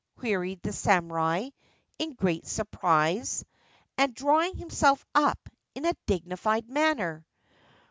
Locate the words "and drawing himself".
3.99-5.05